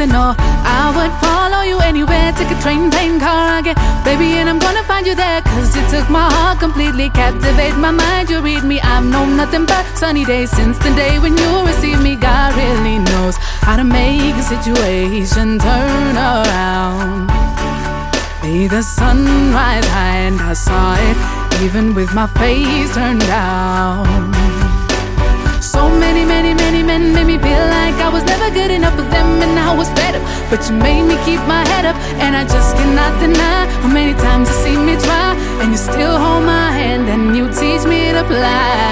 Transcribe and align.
to 0.00 0.06
know. 0.06 0.34
I 0.38 0.92
would 0.96 1.12
follow 1.20 1.62
you 1.62 1.78
anywhere, 1.80 2.32
take 2.32 2.50
a 2.50 2.58
train, 2.62 2.90
plane, 2.90 3.20
car, 3.20 3.58
I 3.58 3.60
get. 3.60 3.76
Baby, 4.04 4.38
and 4.40 4.48
I'm 4.48 4.58
gonna 4.58 4.82
find 4.84 5.06
you 5.06 5.14
there, 5.14 5.42
cause 5.42 5.76
you 5.76 5.82
took 5.90 6.08
my 6.08 6.26
heart 6.32 6.58
completely, 6.58 7.10
captivate 7.10 7.76
my 7.76 7.90
mind. 7.90 8.30
You 8.30 8.40
read 8.40 8.64
me, 8.64 8.80
I've 8.80 9.04
known 9.04 9.36
nothing 9.36 9.66
but 9.66 9.84
sunny 9.96 10.24
days 10.24 10.50
since 10.50 10.78
the 10.78 10.92
day 10.94 11.18
when 11.18 11.36
you 11.36 11.50
received 11.66 12.02
me. 12.02 12.16
God 12.16 12.56
really 12.56 12.98
knows 12.98 13.36
how 13.66 13.76
to 13.76 13.84
make 13.84 14.34
a 14.42 14.42
situation 14.42 15.58
turn 15.58 16.16
around. 16.16 17.26
May 18.42 18.68
the 18.68 18.82
sun 18.82 19.52
rise 19.52 19.86
high, 19.86 20.20
and 20.28 20.40
I 20.40 20.54
saw 20.54 20.94
it, 21.08 21.18
even 21.64 21.94
with 21.94 22.14
my 22.14 22.26
face 22.26 22.94
turned 22.94 23.20
down. 23.20 24.59
So 25.60 25.90
many, 25.90 26.24
many, 26.24 26.54
many 26.54 26.82
men 26.82 27.12
made 27.12 27.26
me 27.26 27.38
feel 27.38 27.64
like 27.76 27.94
I 28.00 28.08
was 28.08 28.24
never 28.24 28.50
good 28.50 28.70
enough 28.70 28.96
for 28.96 29.02
them, 29.02 29.42
and 29.42 29.58
I 29.58 29.76
was 29.76 29.88
fed 29.90 30.16
up. 30.16 30.22
But 30.48 30.66
you 30.68 30.74
made 30.76 31.04
me 31.04 31.16
keep 31.26 31.40
my 31.46 31.62
head 31.68 31.84
up, 31.84 31.96
and 32.18 32.34
I 32.34 32.44
just 32.44 32.74
cannot 32.76 33.20
deny 33.20 33.66
how 33.82 33.88
many 33.88 34.14
times 34.14 34.48
you 34.48 34.54
see 34.64 34.76
me 34.76 34.96
try, 34.96 35.36
and 35.60 35.70
you 35.70 35.76
still 35.76 36.16
hold 36.18 36.44
my 36.44 36.72
hand, 36.72 37.08
and 37.08 37.36
you 37.36 37.46
teach 37.48 37.84
me 37.86 38.10
to 38.12 38.24
fly. 38.24 38.89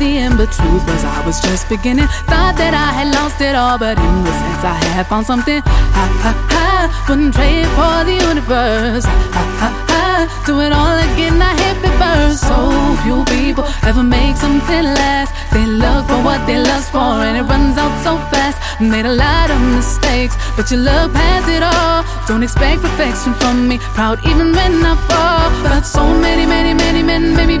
The 0.00 0.16
end, 0.16 0.38
but 0.38 0.50
truth 0.50 0.84
was 0.88 1.04
I 1.04 1.20
was 1.26 1.38
just 1.40 1.68
beginning. 1.68 2.08
Thought 2.24 2.56
that 2.56 2.72
I 2.72 2.88
had 2.96 3.12
lost 3.12 3.38
it 3.40 3.54
all, 3.54 3.76
but 3.76 4.00
in 4.00 4.14
the 4.24 4.32
sense 4.32 4.64
I 4.64 4.80
had 4.96 5.06
found 5.06 5.26
something. 5.26 5.60
Ha 5.60 6.04
ha 6.24 6.32
ha, 6.52 7.04
wouldn't 7.06 7.34
trade 7.36 7.68
for 7.76 7.96
the 8.08 8.16
universe. 8.30 9.04
Ha 9.04 9.44
ha 9.60 9.68
ha, 9.92 10.42
do 10.46 10.60
it 10.64 10.72
all 10.72 10.96
again. 11.12 11.36
I 11.36 11.52
hit 11.52 11.84
it 11.84 11.94
first. 12.00 12.48
So 12.48 12.56
few 13.04 13.20
people 13.28 13.64
ever 13.84 14.02
make 14.02 14.36
something 14.36 14.84
last. 14.96 15.36
They 15.52 15.66
look 15.68 16.08
for 16.08 16.20
what 16.24 16.40
they 16.48 16.56
lust 16.56 16.90
for, 16.90 17.20
and 17.26 17.36
it 17.36 17.44
runs 17.44 17.76
out 17.76 17.92
so 18.00 18.16
fast. 18.32 18.56
Made 18.80 19.04
a 19.04 19.12
lot 19.12 19.50
of 19.52 19.60
mistakes, 19.76 20.34
but 20.56 20.70
you 20.70 20.78
look 20.78 21.12
past 21.12 21.48
it 21.52 21.62
all. 21.62 22.00
Don't 22.26 22.42
expect 22.42 22.80
perfection 22.80 23.34
from 23.34 23.68
me. 23.68 23.76
Proud 23.92 24.16
even 24.24 24.56
when 24.56 24.80
I 24.80 24.96
fall. 25.08 25.46
But 25.68 25.84
so 25.84 26.08
many, 26.26 26.46
many, 26.46 26.72
many 26.72 27.02
men 27.02 27.36
made 27.36 27.59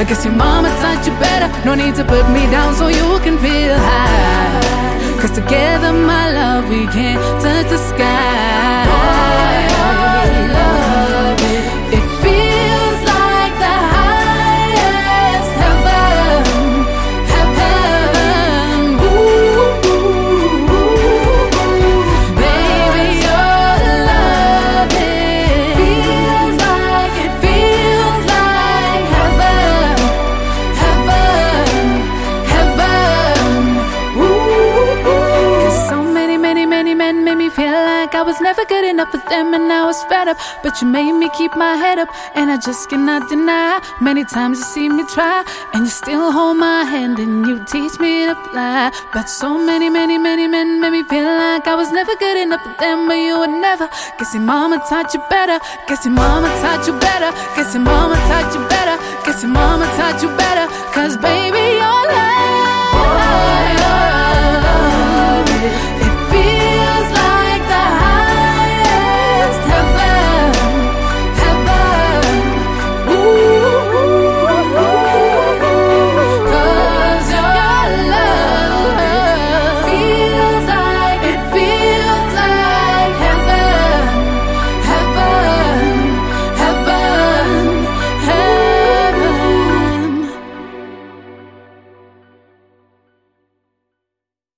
I 0.00 0.04
guess 0.04 0.24
your 0.24 0.34
mama 0.34 0.68
taught 0.80 1.04
you 1.06 1.12
better. 1.18 1.48
No 1.66 1.74
need 1.74 1.96
to 1.96 2.04
put 2.04 2.24
me 2.30 2.46
down 2.50 2.74
so 2.74 2.86
you 2.86 3.18
can 3.24 3.36
feel 3.38 3.74
high. 3.74 5.18
Cause 5.20 5.32
together, 5.32 5.92
my 5.92 6.32
love, 6.32 6.68
we 6.68 6.86
can 6.86 7.18
touch 7.42 7.68
the 7.68 7.78
sky. 7.78 8.86
love 10.54 10.87
like 37.88 38.14
I 38.14 38.22
was 38.30 38.38
never 38.48 38.64
good 38.72 38.86
enough 38.92 39.10
for 39.14 39.22
them, 39.32 39.46
and 39.56 39.66
I 39.80 39.82
was 39.90 39.98
fed 40.10 40.28
up. 40.32 40.38
But 40.62 40.74
you 40.80 40.86
made 40.98 41.14
me 41.22 41.28
keep 41.38 41.52
my 41.66 41.74
head 41.84 41.98
up, 42.04 42.10
and 42.38 42.46
I 42.54 42.56
just 42.68 42.82
cannot 42.90 43.22
deny. 43.32 43.80
Many 44.08 44.24
times 44.36 44.54
you 44.60 44.66
see 44.74 44.88
me 44.96 45.04
try, 45.16 45.38
and 45.72 45.80
you 45.86 45.92
still 46.02 46.26
hold 46.36 46.56
my 46.68 46.80
hand, 46.92 47.16
and 47.24 47.34
you 47.48 47.56
teach 47.74 47.94
me 48.04 48.12
to 48.28 48.36
fly. 48.46 48.92
But 49.14 49.26
so 49.40 49.48
many, 49.70 49.88
many, 49.98 50.16
many 50.28 50.46
men 50.54 50.68
made 50.80 50.94
me 50.96 51.02
feel 51.12 51.30
like 51.44 51.64
I 51.72 51.74
was 51.80 51.90
never 51.98 52.14
good 52.24 52.38
enough 52.44 52.62
for 52.66 52.74
them, 52.82 52.98
but 53.08 53.18
you 53.26 53.34
would 53.40 53.56
never. 53.68 53.86
Guess 54.18 54.34
your 54.34 54.44
mama 54.52 54.76
taught 54.88 55.14
you 55.14 55.22
better. 55.34 55.58
Guess 55.88 56.04
your 56.04 56.14
mama 56.20 56.48
taught 56.62 56.86
you 56.88 56.94
better. 57.08 57.30
Guess 57.56 57.74
your 57.74 57.84
mama 57.90 58.16
taught 58.28 58.48
you 58.54 58.62
better. 58.74 58.96
Guess 59.24 59.42
your 59.42 59.52
mama 59.58 59.86
taught 59.98 60.18
you 60.22 60.30
better. 60.42 60.66
Cause 60.94 61.16
baby, 61.16 61.64
your 61.82 62.27